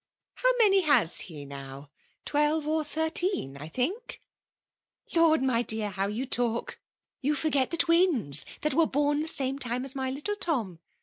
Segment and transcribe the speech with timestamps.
[0.33, 1.91] How many has he now?
[2.25, 4.19] Twelve or thirteen, I think!
[5.13, 6.79] ^'" Lord, my dear, how you talk!
[7.21, 10.09] You forget 1^ FEMALE I>OI||NAn«>N.: Una twins^ that were born the same time as my
[10.09, 10.79] little Tom